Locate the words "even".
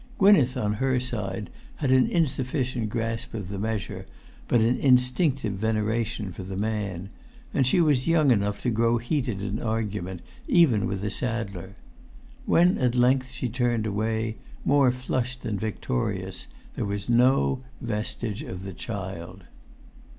10.47-10.87